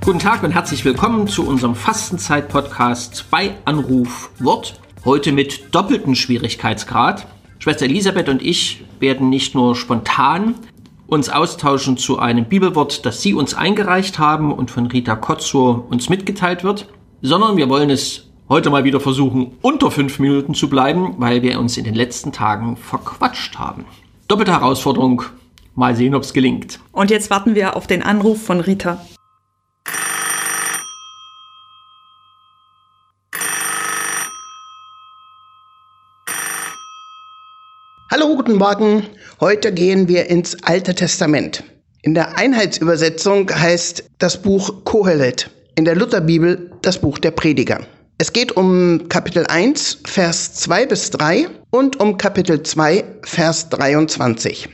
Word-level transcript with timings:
Guten 0.00 0.18
Tag 0.18 0.42
und 0.42 0.52
herzlich 0.52 0.86
willkommen 0.86 1.28
zu 1.28 1.46
unserem 1.46 1.74
Fastenzeit-Podcast 1.74 3.26
bei 3.30 3.54
Anruf 3.66 4.30
Wort. 4.38 4.80
Heute 5.04 5.32
mit 5.32 5.74
doppeltem 5.74 6.14
Schwierigkeitsgrad. 6.14 7.26
Schwester 7.58 7.84
Elisabeth 7.84 8.30
und 8.30 8.40
ich 8.40 8.84
werden 9.00 9.28
nicht 9.28 9.54
nur 9.54 9.76
spontan 9.76 10.54
uns 11.06 11.28
austauschen 11.28 11.98
zu 11.98 12.18
einem 12.18 12.46
Bibelwort, 12.46 13.04
das 13.04 13.20
Sie 13.20 13.34
uns 13.34 13.52
eingereicht 13.52 14.18
haben 14.18 14.54
und 14.54 14.70
von 14.70 14.86
Rita 14.86 15.16
Kotzur 15.16 15.86
uns 15.90 16.08
mitgeteilt 16.08 16.64
wird, 16.64 16.88
sondern 17.20 17.58
wir 17.58 17.68
wollen 17.68 17.90
es 17.90 18.27
heute 18.48 18.70
mal 18.70 18.84
wieder 18.84 19.00
versuchen, 19.00 19.58
unter 19.60 19.90
fünf 19.90 20.18
Minuten 20.18 20.54
zu 20.54 20.68
bleiben, 20.70 21.14
weil 21.18 21.42
wir 21.42 21.58
uns 21.60 21.76
in 21.76 21.84
den 21.84 21.94
letzten 21.94 22.32
Tagen 22.32 22.76
verquatscht 22.76 23.58
haben. 23.58 23.84
Doppelte 24.26 24.52
Herausforderung. 24.52 25.22
Mal 25.74 25.94
sehen, 25.94 26.14
ob 26.14 26.22
es 26.22 26.32
gelingt. 26.32 26.80
Und 26.92 27.10
jetzt 27.10 27.30
warten 27.30 27.54
wir 27.54 27.76
auf 27.76 27.86
den 27.86 28.02
Anruf 28.02 28.42
von 28.42 28.60
Rita. 28.60 29.04
Hallo, 38.10 38.34
guten 38.34 38.54
Morgen. 38.56 39.04
Heute 39.38 39.72
gehen 39.72 40.08
wir 40.08 40.28
ins 40.30 40.64
Alte 40.64 40.94
Testament. 40.94 41.62
In 42.02 42.14
der 42.14 42.38
Einheitsübersetzung 42.38 43.50
heißt 43.50 44.10
das 44.18 44.42
Buch 44.42 44.84
Kohelet, 44.84 45.50
in 45.76 45.84
der 45.84 45.94
Lutherbibel 45.94 46.72
das 46.82 47.00
Buch 47.00 47.18
der 47.18 47.30
Prediger. 47.30 47.86
Es 48.20 48.32
geht 48.32 48.56
um 48.56 49.08
Kapitel 49.08 49.46
1, 49.46 49.98
Vers 50.04 50.52
2 50.54 50.86
bis 50.86 51.10
3 51.10 51.46
und 51.70 52.00
um 52.00 52.18
Kapitel 52.18 52.64
2, 52.64 53.04
Vers 53.22 53.68
23. 53.68 54.68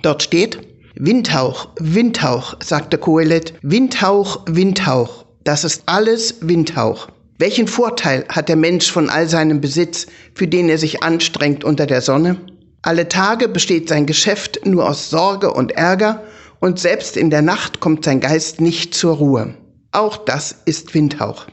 Dort 0.00 0.22
steht, 0.22 0.58
Windhauch, 0.94 1.68
Windhauch, 1.78 2.56
sagte 2.64 2.96
Kohelet, 2.96 3.52
Windhauch, 3.60 4.40
Windhauch, 4.46 5.26
das 5.44 5.64
ist 5.64 5.82
alles 5.84 6.36
Windhauch. 6.40 7.08
Welchen 7.36 7.68
Vorteil 7.68 8.24
hat 8.30 8.48
der 8.48 8.56
Mensch 8.56 8.90
von 8.90 9.10
all 9.10 9.28
seinem 9.28 9.60
Besitz, 9.60 10.06
für 10.34 10.48
den 10.48 10.70
er 10.70 10.78
sich 10.78 11.02
anstrengt 11.02 11.64
unter 11.64 11.84
der 11.84 12.00
Sonne? 12.00 12.38
Alle 12.80 13.06
Tage 13.06 13.48
besteht 13.48 13.90
sein 13.90 14.06
Geschäft 14.06 14.64
nur 14.64 14.88
aus 14.88 15.10
Sorge 15.10 15.52
und 15.52 15.72
Ärger, 15.72 16.22
und 16.58 16.78
selbst 16.78 17.18
in 17.18 17.28
der 17.28 17.42
Nacht 17.42 17.80
kommt 17.80 18.06
sein 18.06 18.20
Geist 18.20 18.62
nicht 18.62 18.94
zur 18.94 19.16
Ruhe. 19.16 19.52
Auch 19.92 20.16
das 20.16 20.56
ist 20.64 20.94
Windhauch. 20.94 21.48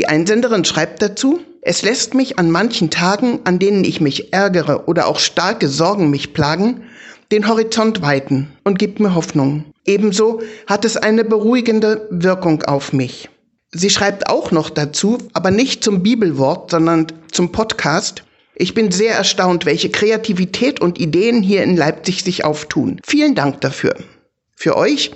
Die 0.00 0.08
Einsenderin 0.08 0.64
schreibt 0.64 1.02
dazu, 1.02 1.40
es 1.60 1.82
lässt 1.82 2.14
mich 2.14 2.38
an 2.38 2.50
manchen 2.50 2.88
Tagen, 2.88 3.40
an 3.44 3.58
denen 3.58 3.84
ich 3.84 4.00
mich 4.00 4.32
ärgere 4.32 4.88
oder 4.88 5.06
auch 5.06 5.18
starke 5.18 5.68
Sorgen 5.68 6.08
mich 6.08 6.32
plagen, 6.32 6.84
den 7.30 7.46
Horizont 7.46 8.00
weiten 8.00 8.50
und 8.64 8.78
gibt 8.78 8.98
mir 8.98 9.14
Hoffnung. 9.14 9.66
Ebenso 9.84 10.40
hat 10.66 10.86
es 10.86 10.96
eine 10.96 11.22
beruhigende 11.22 12.08
Wirkung 12.08 12.62
auf 12.62 12.94
mich. 12.94 13.28
Sie 13.72 13.90
schreibt 13.90 14.30
auch 14.30 14.52
noch 14.52 14.70
dazu, 14.70 15.18
aber 15.34 15.50
nicht 15.50 15.84
zum 15.84 16.02
Bibelwort, 16.02 16.70
sondern 16.70 17.08
zum 17.30 17.52
Podcast, 17.52 18.24
ich 18.54 18.72
bin 18.72 18.90
sehr 18.90 19.14
erstaunt, 19.14 19.66
welche 19.66 19.90
Kreativität 19.90 20.80
und 20.80 20.98
Ideen 20.98 21.42
hier 21.42 21.62
in 21.62 21.76
Leipzig 21.76 22.24
sich 22.24 22.42
auftun. 22.42 23.02
Vielen 23.04 23.34
Dank 23.34 23.60
dafür. 23.60 23.96
Für 24.56 24.78
euch, 24.78 25.10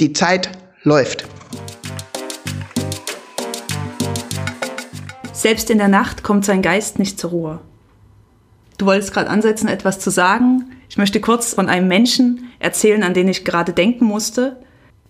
die 0.00 0.14
Zeit 0.14 0.48
läuft. 0.82 1.26
Selbst 5.40 5.70
in 5.70 5.78
der 5.78 5.88
Nacht 5.88 6.22
kommt 6.22 6.44
sein 6.44 6.60
Geist 6.60 6.98
nicht 6.98 7.18
zur 7.18 7.30
Ruhe. 7.30 7.60
Du 8.76 8.84
wolltest 8.84 9.14
gerade 9.14 9.30
ansetzen, 9.30 9.68
etwas 9.68 9.98
zu 9.98 10.10
sagen. 10.10 10.66
Ich 10.90 10.98
möchte 10.98 11.18
kurz 11.18 11.54
von 11.54 11.70
einem 11.70 11.88
Menschen 11.88 12.50
erzählen, 12.58 13.02
an 13.02 13.14
den 13.14 13.26
ich 13.26 13.46
gerade 13.46 13.72
denken 13.72 14.04
musste. 14.04 14.58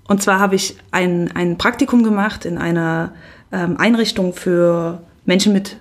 Und 0.07 0.23
zwar 0.23 0.39
habe 0.39 0.55
ich 0.55 0.77
ein, 0.93 1.33
ein 1.35 1.59
Praktikum 1.59 2.05
gemacht 2.05 2.45
in 2.45 2.59
einer 2.59 3.13
ähm, 3.51 3.77
Einrichtung 3.79 4.33
für 4.33 5.03
Menschen 5.25 5.53
mit 5.53 5.79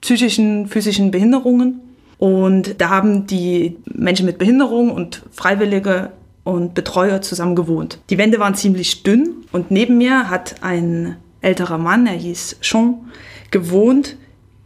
psychischen, 0.00 0.66
physischen 0.66 1.12
Behinderungen. 1.12 1.80
Und 2.18 2.80
da 2.80 2.88
haben 2.88 3.28
die 3.28 3.76
Menschen 3.84 4.26
mit 4.26 4.36
Behinderung 4.36 4.90
und 4.90 5.22
Freiwillige 5.30 6.10
und 6.42 6.74
Betreuer 6.74 7.22
zusammen 7.22 7.54
gewohnt. 7.54 8.00
Die 8.10 8.18
Wände 8.18 8.40
waren 8.40 8.56
ziemlich 8.56 9.04
dünn 9.04 9.44
und 9.52 9.70
neben 9.70 9.96
mir 9.96 10.28
hat 10.28 10.56
ein 10.60 11.18
älterer 11.42 11.78
Mann, 11.78 12.06
er 12.06 12.14
hieß 12.14 12.58
Sean, 12.62 13.10
gewohnt, 13.50 14.16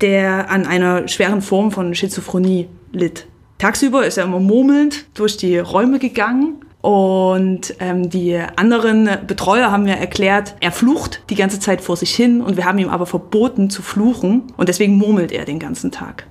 der 0.01 0.51
an 0.51 0.67
einer 0.67 1.09
schweren 1.09 1.43
Form 1.43 1.73
von 1.73 1.95
Schizophrenie 1.95 2.69
litt. 2.93 3.27
Tagsüber 3.59 4.07
ist 4.07 4.19
er 4.19 4.25
immer 4.25 4.41
murmelnd 4.41 5.07
durch 5.15 5.37
die 5.37 5.59
Räume 5.59 5.99
gegangen 5.99 6.61
und 6.83 7.75
ähm, 7.81 8.11
die 8.11 8.39
anderen 8.57 9.09
Betreuer 9.27 9.73
haben 9.73 9.85
mir 9.85 9.97
erklärt, 9.97 10.55
er 10.61 10.73
flucht 10.73 11.23
die 11.31 11.35
ganze 11.35 11.59
Zeit 11.59 11.81
vor 11.81 11.97
sich 11.97 12.15
hin 12.15 12.43
und 12.43 12.57
wir 12.57 12.67
haben 12.67 12.79
ihm 12.79 12.91
aber 12.91 13.07
verboten 13.07 13.71
zu 13.71 13.83
fluchen 13.83 14.45
und 14.57 14.69
deswegen 14.69 14.97
murmelt 14.97 15.33
er 15.33 15.47
den 15.47 15.59
ganzen 15.59 15.91
Tag. 15.91 16.27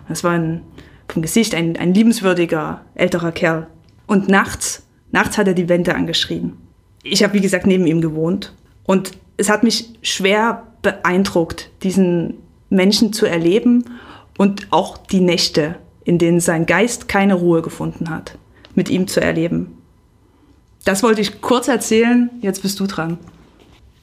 Und 0.00 0.10
das 0.10 0.24
war 0.24 0.32
ein, 0.32 0.62
vom 1.08 1.22
Gesicht 1.22 1.54
ein, 1.54 1.76
ein 1.76 1.94
liebenswürdiger 1.94 2.82
älterer 2.94 3.32
Kerl. 3.32 3.68
Und 4.06 4.28
nachts, 4.28 4.86
nachts 5.12 5.38
hat 5.38 5.46
er 5.48 5.54
die 5.54 5.68
Wände 5.68 5.94
angeschrien. 5.94 6.58
Ich 7.02 7.22
habe, 7.22 7.34
wie 7.34 7.40
gesagt, 7.40 7.66
neben 7.66 7.86
ihm 7.86 8.00
gewohnt 8.00 8.52
und 8.84 9.12
es 9.36 9.48
hat 9.48 9.64
mich 9.64 9.90
schwer 10.02 10.64
beeindruckt, 10.82 11.70
diesen 11.82 12.34
Menschen 12.70 13.12
zu 13.12 13.26
erleben 13.26 13.84
und 14.36 14.68
auch 14.70 14.96
die 14.98 15.20
Nächte, 15.20 15.76
in 16.04 16.18
denen 16.18 16.40
sein 16.40 16.66
Geist 16.66 17.08
keine 17.08 17.34
Ruhe 17.34 17.62
gefunden 17.62 18.10
hat, 18.10 18.38
mit 18.74 18.90
ihm 18.90 19.06
zu 19.08 19.20
erleben. 19.20 19.78
Das 20.84 21.02
wollte 21.02 21.22
ich 21.22 21.40
kurz 21.40 21.68
erzählen, 21.68 22.30
jetzt 22.42 22.62
bist 22.62 22.78
du 22.78 22.86
dran. 22.86 23.18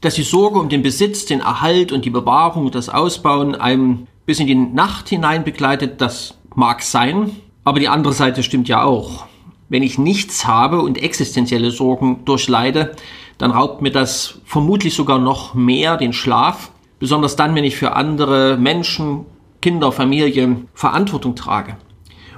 Dass 0.02 0.16
die 0.16 0.24
Sorge 0.24 0.60
um 0.60 0.70
den 0.70 0.82
Besitz, 0.82 1.26
den 1.26 1.42
Erhalt 1.42 1.92
und 1.92 2.06
die 2.06 2.10
Bewahrung 2.10 2.66
und 2.66 2.76
das 2.76 2.90
Ausbauen 2.90 3.54
einem 3.54 4.08
bis 4.26 4.40
in 4.40 4.48
die 4.48 4.56
Nacht 4.56 5.10
hinein 5.10 5.44
begleitet, 5.44 6.02
das 6.02 6.36
mag 6.56 6.82
sein, 6.82 7.36
aber 7.64 7.80
die 7.80 7.88
andere 7.88 8.14
Seite 8.14 8.42
stimmt 8.42 8.68
ja 8.68 8.84
auch. 8.84 9.26
Wenn 9.70 9.84
ich 9.84 10.00
nichts 10.00 10.48
habe 10.48 10.82
und 10.82 11.02
existenzielle 11.02 11.70
Sorgen 11.70 12.26
durchleide, 12.26 12.96
dann 13.42 13.52
raubt 13.52 13.82
mir 13.82 13.92
das 13.92 14.36
vermutlich 14.46 14.94
sogar 14.94 15.18
noch 15.18 15.56
mehr 15.56 15.98
den 15.98 16.14
Schlaf, 16.14 16.70
besonders 17.00 17.36
dann, 17.36 17.56
wenn 17.56 17.64
ich 17.64 17.76
für 17.76 17.94
andere 17.94 18.56
Menschen, 18.56 19.26
Kinder, 19.64 19.92
Familie 19.92 20.58
Verantwortung 20.76 21.36
trage. 21.36 21.76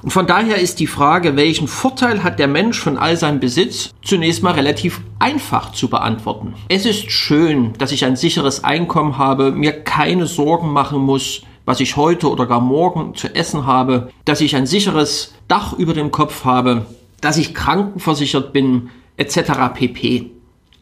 Und 0.01 0.11
von 0.11 0.27
daher 0.27 0.59
ist 0.59 0.79
die 0.79 0.87
Frage, 0.87 1.35
welchen 1.35 1.67
Vorteil 1.67 2.23
hat 2.23 2.39
der 2.39 2.47
Mensch 2.47 2.79
von 2.79 2.97
all 2.97 3.17
seinem 3.17 3.41
Besitz, 3.41 3.91
zunächst 4.01 4.43
mal 4.43 4.53
relativ 4.53 5.01
einfach 5.19 5.73
zu 5.73 5.89
beantworten. 5.89 6.53
Es 6.69 6.85
ist 6.85 7.11
schön, 7.11 7.73
dass 7.79 7.91
ich 7.91 8.05
ein 8.05 8.15
sicheres 8.15 8.63
Einkommen 8.63 9.17
habe, 9.17 9.51
mir 9.51 9.73
keine 9.83 10.25
Sorgen 10.25 10.71
machen 10.71 11.01
muss, 11.01 11.41
was 11.65 11.81
ich 11.81 11.97
heute 11.97 12.29
oder 12.29 12.45
gar 12.45 12.61
morgen 12.61 13.13
zu 13.13 13.33
essen 13.35 13.65
habe, 13.65 14.09
dass 14.23 14.39
ich 14.39 14.55
ein 14.55 14.67
sicheres 14.67 15.33
Dach 15.49 15.73
über 15.73 15.93
dem 15.93 16.11
Kopf 16.11 16.45
habe, 16.45 16.85
dass 17.19 17.35
ich 17.35 17.53
krankenversichert 17.53 18.53
bin, 18.53 18.89
etc. 19.17 19.51
pp. 19.73 20.31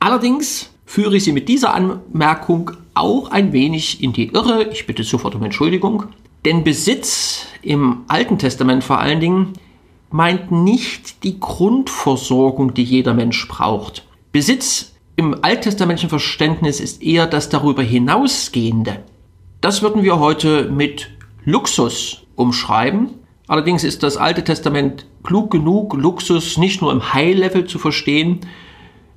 Allerdings 0.01 0.71
führe 0.87 1.17
ich 1.17 1.23
Sie 1.23 1.31
mit 1.31 1.47
dieser 1.47 1.75
Anmerkung 1.75 2.71
auch 2.95 3.29
ein 3.29 3.53
wenig 3.53 4.01
in 4.01 4.13
die 4.13 4.29
Irre. 4.29 4.67
Ich 4.71 4.87
bitte 4.87 5.03
sofort 5.03 5.35
um 5.35 5.43
Entschuldigung. 5.43 6.05
Denn 6.43 6.63
Besitz 6.63 7.45
im 7.61 7.99
Alten 8.07 8.39
Testament 8.39 8.83
vor 8.83 8.97
allen 8.97 9.19
Dingen 9.19 9.53
meint 10.09 10.51
nicht 10.51 11.23
die 11.23 11.39
Grundversorgung, 11.39 12.73
die 12.73 12.83
jeder 12.83 13.13
Mensch 13.13 13.47
braucht. 13.47 14.03
Besitz 14.31 14.93
im 15.17 15.43
alttestamentlichen 15.43 16.09
Verständnis 16.09 16.79
ist 16.79 17.03
eher 17.03 17.27
das 17.27 17.49
darüber 17.49 17.83
hinausgehende. 17.83 19.03
Das 19.61 19.83
würden 19.83 20.01
wir 20.01 20.17
heute 20.17 20.71
mit 20.71 21.11
Luxus 21.45 22.23
umschreiben. 22.35 23.11
Allerdings 23.47 23.83
ist 23.83 24.01
das 24.01 24.17
Alte 24.17 24.43
Testament 24.43 25.05
klug 25.21 25.51
genug, 25.51 25.93
Luxus 25.93 26.57
nicht 26.57 26.81
nur 26.81 26.91
im 26.91 27.13
High-Level 27.13 27.65
zu 27.65 27.77
verstehen, 27.77 28.39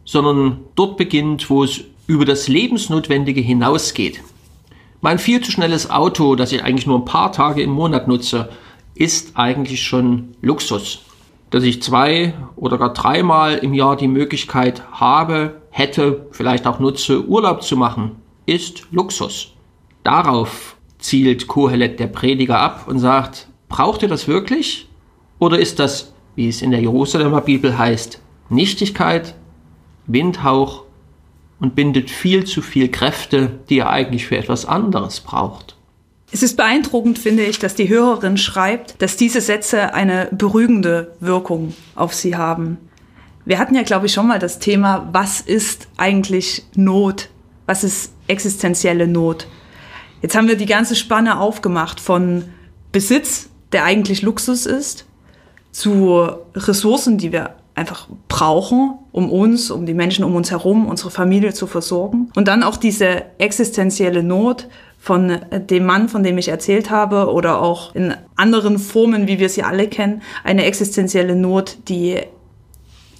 sondern 0.05 0.61
dort 0.75 0.97
beginnt, 0.97 1.49
wo 1.51 1.65
es 1.65 1.83
über 2.06 2.25
das 2.25 2.49
Lebensnotwendige 2.49 3.41
hinausgeht. 3.41 4.21
Mein 5.01 5.19
viel 5.19 5.41
zu 5.43 5.51
schnelles 5.51 5.91
Auto, 5.91 6.35
das 6.35 6.53
ich 6.53 6.62
eigentlich 6.62 6.87
nur 6.87 6.99
ein 6.99 7.05
paar 7.05 7.33
Tage 7.33 7.62
im 7.62 7.71
Monat 7.71 8.09
nutze, 8.09 8.49
ist 8.95 9.33
eigentlich 9.35 9.83
schon 9.83 10.35
Luxus. 10.41 11.01
Dass 11.51 11.62
ich 11.62 11.83
zwei 11.83 12.35
oder 12.56 12.79
gar 12.79 12.93
dreimal 12.93 13.59
im 13.59 13.75
Jahr 13.75 13.97
die 13.97 14.09
Möglichkeit 14.09 14.83
habe, 14.93 15.61
hätte, 15.71 16.27
vielleicht 16.31 16.67
auch 16.67 16.79
nutze, 16.79 17.27
Urlaub 17.27 17.62
zu 17.62 17.77
machen, 17.77 18.17
ist 18.47 18.87
Luxus. 18.91 19.53
Darauf 20.05 20.77
zielt 20.99 21.47
Kohelet 21.47 22.01
der 22.01 22.06
Prediger 22.06 22.59
ab 22.59 22.87
und 22.89 22.99
sagt, 22.99 23.49
braucht 23.69 24.03
ihr 24.03 24.09
das 24.09 24.27
wirklich? 24.27 24.89
Oder 25.39 25.59
ist 25.59 25.79
das, 25.79 26.15
wie 26.35 26.49
es 26.49 26.62
in 26.62 26.71
der 26.71 26.81
Jerusalemer 26.81 27.41
Bibel 27.41 27.77
heißt, 27.77 28.21
Nichtigkeit, 28.49 29.35
Windhauch 30.06 30.85
und 31.61 31.75
bindet 31.75 32.11
viel 32.11 32.45
zu 32.45 32.62
viel 32.62 32.91
Kräfte, 32.91 33.59
die 33.69 33.79
er 33.79 33.91
eigentlich 33.91 34.27
für 34.27 34.37
etwas 34.37 34.67
anderes 34.67 35.21
braucht. 35.21 35.77
Es 36.33 36.43
ist 36.43 36.56
beeindruckend, 36.56 37.19
finde 37.19 37.45
ich, 37.45 37.59
dass 37.59 37.75
die 37.77 37.89
Hörerin 37.89 38.37
schreibt, 38.37 39.01
dass 39.01 39.17
diese 39.17 39.41
Sätze 39.41 39.95
eine 39.95 40.29
beruhigende 40.33 41.12
Wirkung 41.21 41.75
auf 41.95 42.12
sie 42.12 42.37
haben. 42.37 42.79
Wir 43.45 43.59
hatten 43.59 43.75
ja, 43.75 43.83
glaube 43.83 44.06
ich, 44.06 44.12
schon 44.12 44.27
mal 44.27 44.39
das 44.39 44.59
Thema, 44.59 45.09
was 45.12 45.41
ist 45.41 45.89
eigentlich 45.97 46.65
Not? 46.75 47.29
Was 47.67 47.85
ist 47.85 48.12
existenzielle 48.27 49.06
Not? 49.06 49.47
Jetzt 50.23 50.35
haben 50.35 50.49
wir 50.49 50.56
die 50.56 50.67
ganze 50.67 50.97
Spanne 50.97 51.39
aufgemacht 51.39 52.01
von 52.01 52.45
Besitz, 52.91 53.49
der 53.73 53.85
eigentlich 53.85 54.23
Luxus 54.23 54.67
ist, 54.67 55.06
zu 55.71 56.31
Ressourcen, 56.55 57.19
die 57.19 57.31
wir 57.31 57.56
einfach 57.75 58.09
brauchen, 58.29 58.99
um 59.12 59.31
uns, 59.31 59.71
um 59.71 59.87
die 59.87 59.94
Menschen 59.94 60.25
um 60.25 60.35
uns 60.37 60.50
herum, 60.50 60.87
unsere 60.87 61.11
Familie 61.11 61.53
zu 61.53 61.67
versorgen. 61.67 62.31
Und 62.37 62.49
dann 62.49 62.62
auch 62.62 62.76
diese 62.76 63.23
existenzielle 63.38 64.23
Not 64.23 64.69
von 64.99 65.41
dem 65.53 65.85
Mann, 65.85 66.09
von 66.09 66.23
dem 66.23 66.38
ich 66.38 66.49
erzählt 66.49 66.91
habe, 66.91 67.32
oder 67.32 67.61
auch 67.61 67.94
in 67.94 68.15
anderen 68.37 68.79
Formen, 68.79 69.26
wie 69.26 69.38
wir 69.38 69.49
sie 69.49 69.62
alle 69.62 69.88
kennen, 69.88 70.23
eine 70.44 70.65
existenzielle 70.65 71.37
Not, 71.37 71.76
die, 71.88 72.21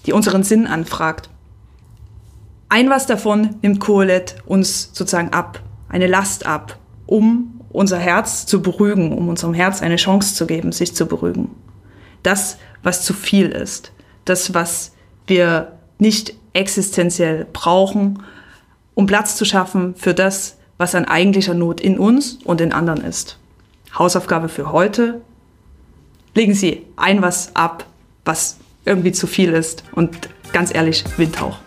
die 0.06 0.12
unseren 0.12 0.44
Sinn 0.44 0.66
anfragt. 0.66 1.28
Ein 2.68 2.90
was 2.90 3.06
davon 3.06 3.56
nimmt 3.60 3.80
Kohelet 3.80 4.36
uns 4.46 4.90
sozusagen 4.92 5.32
ab, 5.32 5.60
eine 5.88 6.06
Last 6.06 6.46
ab, 6.46 6.78
um 7.06 7.60
unser 7.70 7.98
Herz 7.98 8.46
zu 8.46 8.62
beruhigen, 8.62 9.12
um 9.12 9.28
unserem 9.28 9.52
Herz 9.52 9.82
eine 9.82 9.96
Chance 9.96 10.34
zu 10.34 10.46
geben, 10.46 10.72
sich 10.72 10.94
zu 10.94 11.06
beruhigen. 11.06 11.50
Das, 12.22 12.56
was 12.82 13.04
zu 13.04 13.12
viel 13.12 13.50
ist 13.50 13.94
das, 14.24 14.54
was 14.54 14.92
wir 15.26 15.72
nicht 15.98 16.34
existenziell 16.52 17.46
brauchen, 17.52 18.22
um 18.94 19.06
Platz 19.06 19.36
zu 19.36 19.44
schaffen 19.44 19.94
für 19.96 20.14
das, 20.14 20.56
was 20.78 20.94
an 20.94 21.04
eigentlicher 21.04 21.54
Not 21.54 21.80
in 21.80 21.98
uns 21.98 22.38
und 22.44 22.60
in 22.60 22.72
anderen 22.72 23.02
ist. 23.02 23.38
Hausaufgabe 23.98 24.48
für 24.48 24.72
heute. 24.72 25.20
Legen 26.34 26.54
Sie 26.54 26.84
ein 26.96 27.22
was 27.22 27.54
ab, 27.54 27.86
was 28.24 28.56
irgendwie 28.84 29.12
zu 29.12 29.26
viel 29.26 29.52
ist 29.52 29.84
und 29.92 30.28
ganz 30.52 30.74
ehrlich, 30.74 31.04
Windhauch. 31.16 31.58